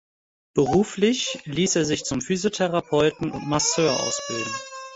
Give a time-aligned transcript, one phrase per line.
[0.55, 4.51] Beruflich ließ er sich zum Physiotherapeuten und Masseur ausbilden.